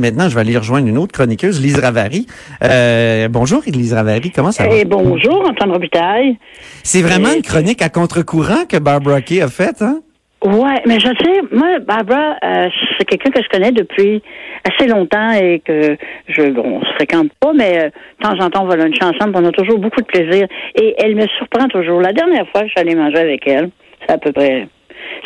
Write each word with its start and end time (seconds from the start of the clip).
maintenant, 0.00 0.28
je 0.28 0.34
vais 0.34 0.40
aller 0.40 0.56
rejoindre 0.56 0.88
une 0.88 0.98
autre 0.98 1.12
chroniqueuse, 1.12 1.62
Lise 1.62 1.78
Ravary. 1.78 2.26
Euh, 2.62 3.28
bonjour, 3.28 3.62
Lise 3.66 3.94
Ravary, 3.94 4.30
comment 4.30 4.52
ça 4.52 4.66
va? 4.66 4.74
Et 4.74 4.84
bonjour, 4.84 5.44
Antoine 5.48 5.72
Robitaille. 5.72 6.38
C'est 6.82 7.02
vraiment 7.02 7.32
une 7.32 7.42
chronique 7.42 7.82
à 7.82 7.88
contre-courant 7.88 8.64
que 8.68 8.78
Barbara 8.78 9.20
Kay 9.20 9.42
a 9.42 9.48
faite, 9.48 9.82
hein? 9.82 10.00
Ouais, 10.44 10.82
mais 10.86 11.00
je 11.00 11.06
sais, 11.06 11.40
moi, 11.50 11.78
Barbara, 11.80 12.36
euh, 12.44 12.68
c'est 12.98 13.04
quelqu'un 13.06 13.30
que 13.30 13.42
je 13.42 13.48
connais 13.48 13.72
depuis 13.72 14.22
assez 14.64 14.86
longtemps 14.86 15.32
et 15.32 15.60
que 15.64 15.96
je, 16.28 16.42
on 16.58 16.82
se 16.82 16.92
fréquente 16.94 17.30
pas, 17.40 17.52
mais 17.52 17.78
euh, 17.78 17.88
de 17.88 18.28
temps 18.28 18.44
en 18.44 18.50
temps, 18.50 18.64
on 18.64 18.68
va 18.68 18.76
luncher 18.76 19.02
ensemble, 19.02 19.34
on 19.34 19.44
a 19.44 19.52
toujours 19.52 19.78
beaucoup 19.78 20.02
de 20.02 20.06
plaisir. 20.06 20.46
Et 20.74 20.94
elle 20.98 21.16
me 21.16 21.26
surprend 21.38 21.66
toujours. 21.68 22.00
La 22.00 22.12
dernière 22.12 22.46
fois 22.48 22.60
que 22.60 22.66
je 22.66 22.72
suis 22.72 22.80
allée 22.80 22.94
manger 22.94 23.18
avec 23.18 23.46
elle, 23.48 23.70
c'est 24.00 24.12
à 24.12 24.18
peu 24.18 24.30
près 24.32 24.68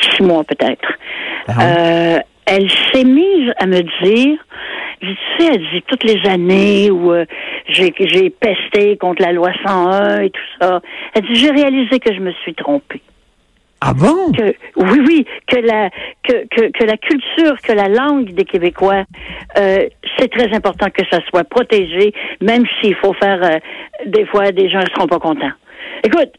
six 0.01 0.23
mois 0.23 0.45
peut-être, 0.45 0.89
Ah 1.49 1.53
euh, 1.61 2.19
elle 2.47 2.71
s'est 2.93 3.05
mise 3.05 3.53
à 3.59 3.67
me 3.67 3.81
dire, 4.05 4.39
tu 5.01 5.17
sais, 5.39 5.51
elle 5.55 5.67
dit 5.73 5.83
toutes 5.87 6.05
les 6.05 6.29
années 6.29 6.91
où 6.91 7.13
euh, 7.13 7.25
j'ai 7.69 7.93
j'ai 7.99 8.31
pesté 8.31 8.97
contre 8.97 9.23
la 9.23 9.33
loi 9.33 9.51
101 9.65 10.21
et 10.23 10.31
tout 10.31 10.41
ça, 10.61 10.81
elle 11.15 11.23
dit, 11.23 11.35
j'ai 11.35 11.51
réalisé 11.51 11.99
que 11.99 12.13
je 12.13 12.21
me 12.21 12.33
suis 12.33 12.55
trompée 12.55 13.01
Ah 13.81 13.95
bon? 13.95 14.33
que 14.33 14.55
oui, 14.77 15.01
oui, 15.07 15.27
que 15.47 15.59
la 15.61 15.91
que, 16.23 16.47
que, 16.49 16.71
que 16.71 16.85
la 16.85 16.97
culture, 16.97 17.61
que 17.63 17.73
la 17.73 17.89
langue 17.89 18.33
des 18.35 18.45
Québécois, 18.45 19.05
euh, 19.59 19.89
c'est 20.19 20.31
très 20.31 20.55
important 20.55 20.87
que 20.91 21.03
ça 21.11 21.21
soit 21.29 21.45
protégé, 21.45 22.13
même 22.41 22.65
s'il 22.81 22.95
faut 22.97 23.15
faire 23.15 23.43
euh, 23.43 23.59
des 24.07 24.27
fois 24.27 24.53
des 24.53 24.69
gens 24.69 24.81
ne 24.81 24.91
seront 24.95 25.09
pas 25.09 25.19
contents. 25.19 25.53
Écoute, 26.03 26.33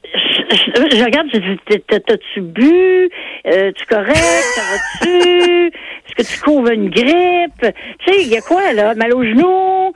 je, 0.56 1.04
regarde, 1.04 1.28
je 1.34 1.38
dis, 1.40 1.60
t'as- 1.88 2.00
t'as-tu 2.00 2.42
bu? 2.42 3.10
Euh, 3.48 3.72
tu 3.76 3.86
correct? 3.86 4.16
Ça 4.16 4.62
va-tu? 4.62 5.68
Est-ce 6.08 6.16
que 6.16 6.34
tu 6.36 6.42
couvres 6.42 6.72
une 6.72 6.90
grippe? 6.90 7.62
Tu 7.62 8.14
sais, 8.14 8.22
il 8.22 8.28
y 8.28 8.38
a 8.38 8.42
quoi, 8.42 8.74
là? 8.74 8.94
Mal 8.96 9.14
au 9.14 9.24
genou? 9.24 9.94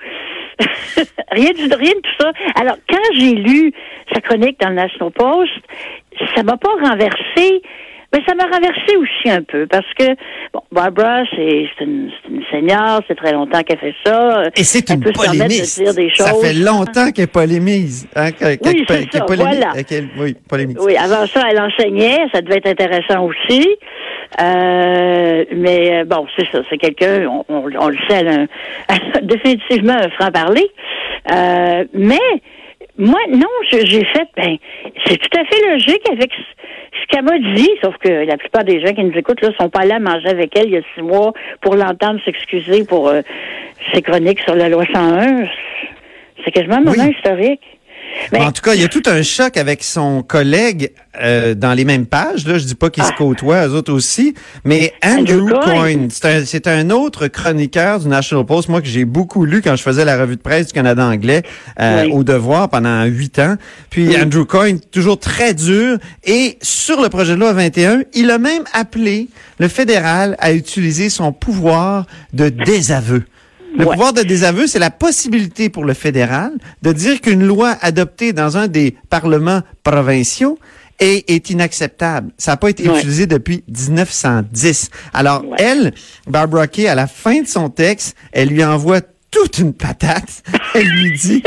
rien, 1.31 1.51
du, 1.51 1.63
rien 1.63 1.93
de 1.93 2.01
tout 2.01 2.15
ça. 2.19 2.31
Alors, 2.55 2.77
quand 2.89 2.97
j'ai 3.15 3.31
lu 3.33 3.73
sa 4.13 4.21
chronique 4.21 4.59
dans 4.59 4.69
le 4.69 4.75
National 4.75 5.11
Post, 5.11 5.51
ça 6.35 6.43
m'a 6.43 6.57
pas 6.57 6.71
renversé, 6.81 7.61
mais 8.15 8.23
ça 8.27 8.33
m'a 8.35 8.45
renversé 8.45 8.95
aussi 8.97 9.29
un 9.29 9.41
peu 9.43 9.67
parce 9.67 9.85
que 9.97 10.05
bon, 10.53 10.61
Barbara, 10.71 11.23
c'est 11.35 11.67
une, 11.81 12.09
une 12.29 12.43
senior, 12.51 13.01
c'est 13.07 13.15
très 13.15 13.33
longtemps 13.33 13.61
qu'elle 13.61 13.79
fait 13.79 13.93
ça. 14.05 14.43
Et 14.55 14.63
c'est 14.63 14.89
une 14.89 15.01
permettre 15.01 15.21
de 15.21 15.27
polémiste. 15.37 15.83
dire 15.83 15.93
des 15.93 16.09
Ça 16.15 16.29
choses. 16.31 16.41
fait 16.45 16.53
longtemps 16.53 17.11
qu'elle 17.11 17.27
polémise. 17.27 18.07
Hein, 18.15 18.29
Oui, 18.41 18.85
c'est 18.87 19.09
qu'elle 19.09 19.11
ça, 19.11 19.25
polémise- 19.25 19.57
voilà. 19.57 19.73
oui, 20.17 20.35
polémise. 20.49 20.77
Oui, 20.79 20.95
avant 20.97 21.27
ça, 21.27 21.43
elle 21.51 21.59
enseignait, 21.59 22.25
ça 22.33 22.41
devait 22.41 22.57
être 22.57 22.67
intéressant 22.69 23.25
aussi. 23.25 23.67
Euh, 24.41 25.45
mais 25.55 26.01
euh, 26.01 26.03
bon, 26.05 26.25
c'est 26.37 26.45
ça, 26.51 26.59
c'est 26.69 26.77
quelqu'un, 26.77 27.27
on, 27.27 27.45
on- 27.47 27.69
on 27.79 27.87
le 27.89 27.97
sait, 28.09 28.15
elle 28.21 28.27
a, 28.27 28.31
un- 28.41 28.47
elle 28.89 29.11
a 29.17 29.21
définitivement 29.21 29.93
un 29.93 30.09
franc-parler. 30.09 30.67
Euh, 31.31 31.85
mais 31.93 32.19
moi, 32.97 33.19
non, 33.29 33.47
je- 33.71 33.85
j'ai 33.85 34.05
fait, 34.05 34.27
ben, 34.37 34.57
c'est 35.05 35.17
tout 35.17 35.37
à 35.39 35.43
fait 35.45 35.69
logique 35.71 36.01
avec 36.11 36.31
ce 36.33 37.05
qu'elle 37.09 37.23
m'a 37.25 37.37
dit, 37.55 37.69
sauf 37.83 37.95
que 37.97 38.09
la 38.09 38.37
plupart 38.37 38.63
des 38.63 38.79
gens 38.85 38.93
qui 38.93 39.03
nous 39.03 39.17
écoutent 39.17 39.41
là 39.41 39.49
sont 39.59 39.69
pas 39.69 39.81
allés 39.81 39.91
à 39.93 39.99
manger 39.99 40.29
avec 40.29 40.55
elle 40.57 40.67
il 40.67 40.73
y 40.73 40.77
a 40.77 40.81
six 40.95 41.01
mois 41.01 41.33
pour 41.61 41.75
l'entendre 41.75 42.19
s'excuser 42.23 42.85
pour 42.85 43.09
euh, 43.09 43.21
ses 43.93 44.01
chroniques 44.01 44.39
sur 44.41 44.55
la 44.55 44.69
loi 44.69 44.85
101. 44.93 45.45
C'est 46.43 46.51
quasiment 46.51 46.75
un 46.77 46.81
moment 46.81 47.03
Oui. 47.05 47.15
historique. 47.17 47.61
Mais- 48.31 48.39
En 48.41 48.51
tout 48.51 48.61
cas, 48.61 48.73
il 48.75 48.81
y 48.81 48.83
a 48.83 48.87
tout 48.87 49.03
un 49.05 49.21
choc 49.23 49.57
avec 49.57 49.83
son 49.83 50.21
collègue 50.23 50.91
euh, 51.21 51.53
dans 51.55 51.73
les 51.73 51.85
mêmes 51.85 52.05
pages. 52.05 52.45
Là, 52.45 52.57
je 52.57 52.65
dis 52.65 52.75
pas 52.75 52.89
qu'ils 52.89 53.03
se 53.03 53.09
Ah. 53.13 53.15
côtoient, 53.17 53.67
eux 53.67 53.71
autres 53.73 53.93
aussi, 53.93 54.33
mais 54.65 54.93
Andrew, 55.03 55.49
Coyne. 55.63 56.09
C'est 56.09 56.67
un, 56.67 56.77
un 56.77 56.89
autre 56.89 57.27
chroniqueur 57.27 57.99
du 57.99 58.07
National 58.07 58.45
Post, 58.45 58.67
moi 58.69 58.81
que 58.81 58.87
j'ai 58.87 59.05
beaucoup 59.05 59.45
lu 59.45 59.61
quand 59.61 59.75
je 59.75 59.83
faisais 59.83 60.03
la 60.05 60.17
revue 60.17 60.35
de 60.35 60.41
presse 60.41 60.67
du 60.67 60.73
Canada 60.73 61.05
anglais 61.05 61.43
euh, 61.79 62.03
Oui. 62.05 62.11
au 62.11 62.23
devoir 62.23 62.69
pendant 62.69 63.03
huit 63.05 63.39
ans. 63.39 63.55
Puis 63.89 64.07
Oui. 64.09 64.17
Andrew 64.21 64.43
Coyne, 64.45 64.79
toujours 64.91 65.19
très 65.19 65.53
dur. 65.53 65.97
Et 66.25 66.57
sur 66.61 67.01
le 67.01 67.07
projet 67.09 67.35
de 67.35 67.39
loi 67.39 67.53
21, 67.53 68.01
il 68.13 68.29
a 68.31 68.37
même 68.37 68.63
appelé 68.73 69.29
le 69.59 69.67
fédéral 69.69 70.35
à 70.39 70.51
utiliser 70.51 71.09
son 71.09 71.31
pouvoir 71.31 72.05
de 72.33 72.49
désaveu. 72.49 73.23
Le 73.77 73.85
Ouais. 73.85 73.91
pouvoir 73.93 74.13
de 74.13 74.21
désaveu, 74.21 74.67
c'est 74.67 74.79
la 74.79 74.91
possibilité 74.91 75.69
pour 75.69 75.83
le 75.85 75.93
fédéral 75.93 76.51
de 76.81 76.91
dire 76.93 77.19
qu'une 77.21 77.45
loi 77.45 77.75
adoptée 77.81 78.31
dans 78.33 78.57
un 78.57 78.67
des 78.67 78.95
parlements 79.09 79.61
provinciaux 79.83 80.57
est, 80.99 81.29
est 81.29 81.49
inacceptable. 81.49 82.31
Ça 82.37 82.51
n'a 82.51 82.57
pas 82.57 82.69
été 82.69 82.87
Ouais. 82.89 82.97
utilisé 82.97 83.27
depuis 83.27 83.63
1910. 83.67 84.89
Alors, 85.13 85.43
Ouais. 85.45 85.57
elle, 85.59 85.93
Barbara 86.27 86.67
Kay, 86.67 86.87
à 86.87 86.95
la 86.95 87.07
fin 87.07 87.41
de 87.41 87.47
son 87.47 87.69
texte, 87.69 88.15
elle 88.31 88.49
lui 88.49 88.63
envoie 88.63 89.01
toute 89.29 89.57
une 89.59 89.73
patate. 89.73 90.43
Elle 90.75 90.87
lui 90.87 91.11
dit... 91.17 91.43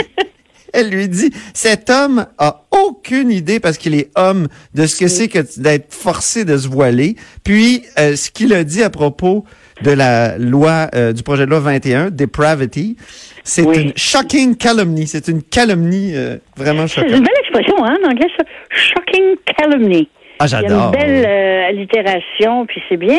Elle 0.74 0.90
lui 0.90 1.08
dit, 1.08 1.30
cet 1.54 1.88
homme 1.88 2.26
a 2.36 2.66
aucune 2.70 3.30
idée 3.30 3.58
parce 3.58 3.78
qu'il 3.78 3.94
est 3.94 4.10
homme 4.16 4.48
de 4.74 4.86
ce 4.86 4.96
que 4.96 5.08
c'est 5.08 5.26
que 5.28 5.38
d'être 5.58 5.94
forcé 5.94 6.44
de 6.44 6.58
se 6.58 6.68
voiler. 6.68 7.16
Puis, 7.42 7.84
euh, 7.98 8.16
ce 8.16 8.30
qu'il 8.30 8.52
a 8.52 8.64
dit 8.64 8.82
à 8.82 8.90
propos 8.90 9.46
de 9.82 9.90
la 9.92 10.36
loi, 10.38 10.88
euh, 10.94 11.12
du 11.12 11.22
projet 11.22 11.44
de 11.46 11.50
loi 11.50 11.60
21, 11.60 12.10
Depravity, 12.10 12.96
c'est 13.44 13.62
Oui. 13.62 13.82
une 13.82 13.92
shocking 13.96 14.56
calomnie. 14.56 15.06
C'est 15.06 15.28
une 15.28 15.42
calomnie 15.42 16.12
euh, 16.14 16.36
vraiment 16.56 16.86
C'est 16.86 16.96
choquante. 17.02 17.12
une 17.12 17.24
belle 17.24 17.34
expression, 17.40 17.84
hein, 17.84 17.96
en 18.04 18.10
anglais, 18.10 18.26
ça. 18.36 18.44
Shocking 18.70 19.36
calumny. 19.56 20.08
Ah, 20.40 20.46
Il 20.46 20.50
y 20.52 20.54
a 20.54 20.60
j'adore. 20.62 20.84
une 20.86 20.90
belle 20.92 21.24
euh, 21.26 21.47
allitération, 21.68 22.66
puis 22.66 22.82
c'est 22.88 22.96
bien. 22.96 23.18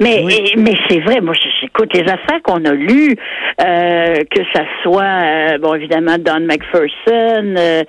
Mais 0.00 0.22
Oui. 0.24 0.34
et- 0.52 0.56
mais 0.58 0.74
c'est 0.88 1.00
vrai, 1.00 1.20
moi 1.20 1.34
j'écoute 1.60 1.92
les 1.94 2.02
affaires 2.02 2.42
qu'on 2.42 2.64
a 2.64 2.72
lues, 2.72 3.14
euh, 3.64 4.14
que 4.30 4.42
ça 4.54 4.62
soit 4.82 5.02
euh, 5.02 5.58
bon 5.58 5.74
évidemment 5.74 6.16
Don 6.18 6.40
McPherson, 6.40 7.54
euh, 7.56 7.82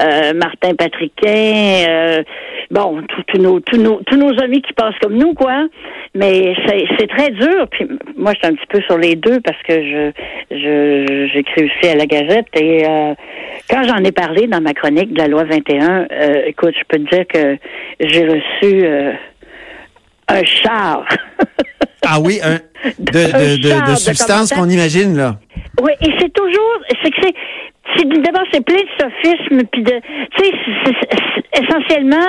euh, 0.00 0.32
Martin 0.34 0.74
Patriquin, 0.76 1.86
euh, 1.88 2.22
bon 2.70 3.02
tous 3.28 3.38
nos 3.40 3.60
tous 3.60 3.78
nos 3.78 4.00
tous 4.06 4.16
nos 4.16 4.38
amis 4.42 4.60
qui 4.62 4.72
passent 4.74 4.98
comme 5.02 5.16
nous 5.16 5.34
quoi. 5.34 5.66
Mais 6.14 6.54
c'est 6.66 6.84
c'est 6.98 7.06
très 7.08 7.30
dur. 7.30 7.66
Puis 7.70 7.86
moi 8.16 8.32
je 8.34 8.38
suis 8.38 8.46
un 8.52 8.54
petit 8.56 8.66
peu 8.68 8.80
sur 8.82 8.98
les 8.98 9.16
deux 9.16 9.40
parce 9.40 9.60
que 9.62 9.74
je 9.74 10.10
je 10.50 11.28
j'écris 11.32 11.64
aussi 11.64 11.90
à 11.90 11.96
la 11.96 12.06
Gazette 12.06 12.46
et 12.60 12.84
euh, 12.86 13.14
quand 13.70 13.82
j'en 13.84 14.02
ai 14.04 14.12
parlé 14.12 14.46
dans 14.46 14.60
ma 14.60 14.74
chronique 14.74 15.12
de 15.14 15.18
la 15.18 15.28
loi 15.28 15.44
21, 15.44 16.06
euh, 16.12 16.42
écoute, 16.46 16.74
je 16.78 16.84
peux 16.88 17.02
te 17.02 17.14
dire 17.14 17.26
que 17.26 17.56
j'ai 18.00 18.24
reçu 18.26 18.84
euh, 18.84 19.12
un 20.28 20.44
char. 20.44 21.04
Ah 22.06 22.20
oui, 22.20 22.38
un, 22.42 22.56
de, 22.98 23.34
Un 23.34 23.56
de, 23.56 23.62
de, 23.62 23.68
char 23.68 23.86
de 23.86 23.90
de 23.92 23.96
substances 23.96 24.50
commentaires. 24.50 24.58
qu'on 24.58 24.68
imagine, 24.68 25.16
là. 25.16 25.36
oui, 25.80 25.92
et 26.02 26.12
c'est 26.20 26.30
toujours, 26.34 26.78
c'est 27.02 27.10
que 27.10 27.16
c'est, 27.96 28.08
d'abord 28.20 28.42
c'est 28.52 28.62
plein 28.62 28.76
de 28.76 28.88
sophismes 29.00 29.66
puis 29.72 29.82
de, 29.82 30.00
tu 30.36 30.44
sais, 30.44 31.62
essentiellement 31.62 32.28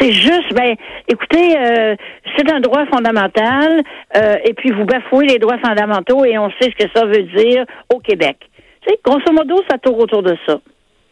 c'est 0.00 0.12
juste, 0.12 0.52
ben, 0.54 0.74
écoutez, 1.08 1.56
euh, 1.56 1.94
c'est 2.36 2.50
un 2.50 2.60
droit 2.60 2.84
fondamental 2.86 3.82
euh, 4.16 4.36
et 4.44 4.54
puis 4.54 4.72
vous 4.72 4.84
bafouez 4.84 5.26
les 5.26 5.38
droits 5.38 5.58
fondamentaux 5.58 6.24
et 6.24 6.38
on 6.38 6.50
sait 6.60 6.70
ce 6.76 6.84
que 6.84 6.90
ça 6.94 7.06
veut 7.06 7.22
dire 7.22 7.64
au 7.92 8.00
Québec. 8.00 8.38
Tu 8.82 8.90
sais, 8.90 8.98
grosso 9.04 9.32
modo, 9.32 9.62
ça 9.70 9.78
tourne 9.78 10.02
autour 10.02 10.22
de 10.22 10.36
ça. 10.46 10.58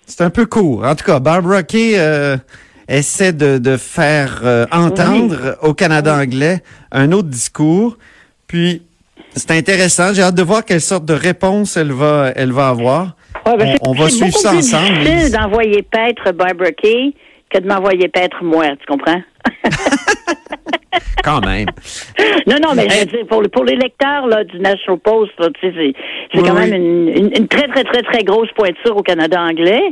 C'est 0.06 0.24
un 0.24 0.30
peu 0.30 0.46
court. 0.46 0.84
En 0.84 0.94
tout 0.96 1.04
cas, 1.04 1.20
Barbara 1.20 1.62
Kay 1.62 1.94
euh, 1.96 2.36
essaie 2.90 3.32
de, 3.32 3.58
de 3.58 3.76
faire 3.76 4.40
euh, 4.44 4.66
entendre 4.72 5.56
au 5.62 5.72
Canada 5.74 6.14
anglais 6.16 6.62
un 6.92 7.12
autre 7.12 7.28
discours. 7.28 7.96
Puis, 8.46 8.82
c'est 9.34 9.52
intéressant. 9.52 10.12
J'ai 10.12 10.22
hâte 10.22 10.34
de 10.34 10.42
voir 10.42 10.64
quelle 10.64 10.80
sorte 10.80 11.04
de 11.04 11.14
réponse 11.14 11.76
elle 11.76 11.92
va, 11.92 12.32
elle 12.34 12.52
va 12.52 12.68
avoir. 12.68 13.16
Ouais, 13.46 13.56
ben, 13.56 13.68
on, 13.68 13.72
c'est- 13.72 13.78
on 13.88 13.92
va 13.92 14.04
c'est 14.10 14.16
suivre 14.16 14.38
ça 14.38 14.54
ensemble. 14.54 14.88
difficile 14.98 15.14
Lise. 15.16 15.30
d'envoyer 15.32 15.82
paître 15.82 16.32
Barbara 16.32 16.72
Kay 16.72 17.14
que 17.48 17.58
de 17.58 17.66
m'envoyer 17.66 18.08
paître 18.08 18.36
moi, 18.42 18.66
tu 18.78 18.86
comprends? 18.86 19.22
Quand 21.24 21.44
même. 21.46 21.66
Non, 22.46 22.56
non, 22.62 22.74
mais 22.74 22.88
je 22.88 22.94
Hey. 22.94 23.00
veux 23.00 23.06
dire, 23.06 23.26
pour, 23.28 23.42
pour 23.52 23.64
les 23.64 23.76
lecteurs 23.76 24.26
là, 24.26 24.42
du 24.44 24.58
National 24.58 24.98
Post, 25.00 25.32
là, 25.38 25.48
tu 25.60 25.68
sais, 25.68 25.74
c'est, 26.32 26.38
Oui, 26.40 26.42
quand 26.48 26.54
même 26.54 26.72
une, 26.74 27.08
une, 27.08 27.30
une 27.36 27.48
très, 27.48 27.68
très, 27.68 27.84
très, 27.84 28.02
très 28.02 28.24
grosse 28.24 28.50
pointure 28.56 28.96
au 28.96 29.02
Canada 29.02 29.40
anglais. 29.40 29.82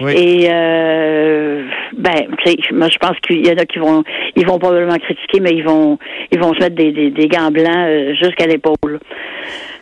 Oui. 0.00 0.12
Et 0.16 0.48
euh, 0.52 1.64
ben, 1.96 2.28
moi 2.72 2.88
je 2.88 2.98
pense 2.98 3.16
qu'il 3.26 3.46
y 3.46 3.50
en 3.50 3.56
a 3.56 3.64
qui 3.64 3.78
vont 3.78 4.04
ils 4.36 4.46
vont 4.46 4.58
probablement 4.58 4.96
critiquer, 4.98 5.40
mais 5.40 5.52
ils 5.52 5.64
vont 5.64 5.98
ils 6.30 6.38
vont 6.38 6.52
se 6.54 6.60
mettre 6.60 6.76
des, 6.76 6.92
des, 6.92 7.10
des 7.10 7.28
gants 7.28 7.50
blancs 7.50 7.66
euh, 7.68 8.14
jusqu'à 8.14 8.46
l'épaule. 8.46 9.00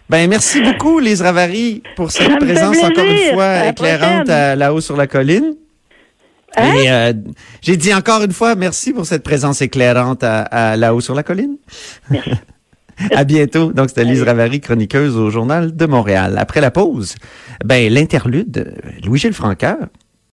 Ben, 0.09 0.29
merci 0.29 0.61
beaucoup, 0.63 0.99
Lise 0.99 1.23
Ravary, 1.23 1.83
pour 1.97 2.11
cette 2.11 2.39
présence 2.39 2.83
encore 2.85 3.05
une 3.05 3.33
fois 3.35 3.45
À 3.45 3.69
éclairante 3.71 4.25
prochaine. 4.27 4.31
à 4.31 4.57
là-haut 4.57 4.81
sur 4.81 4.97
la 4.97 5.07
colline. 5.07 5.55
Hein? 6.57 6.75
Et 6.75 6.91
euh, 6.91 7.13
j'ai 7.61 7.77
dit 7.77 7.95
encore 7.95 8.23
une 8.23 8.33
fois 8.33 8.55
merci 8.55 8.93
pour 8.93 9.07
cette 9.07 9.23
présence 9.23 9.63
éclairante 9.63 10.23
à, 10.23 10.43
à 10.43 10.77
là-haut 10.77 11.01
sur 11.01 11.15
la 11.15 11.23
colline. 11.23 11.57
Merci. 12.11 12.31
à 13.11 13.25
bientôt. 13.25 13.73
Donc, 13.73 13.89
c'était 13.89 14.05
Lise 14.05 14.23
Ravary, 14.23 14.61
chroniqueuse 14.61 15.17
au 15.17 15.31
Journal 15.31 15.75
de 15.75 15.87
Montréal. 15.87 16.37
Après 16.39 16.61
la 16.61 16.71
pause, 16.71 17.15
ben 17.65 17.93
l'interlude, 17.93 18.75
Louis-Gilles 19.05 19.33
Franqueur. 19.33 19.79